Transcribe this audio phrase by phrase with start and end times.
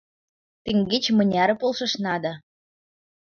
[0.63, 2.33] —Теҥгече мыняре полшышна да...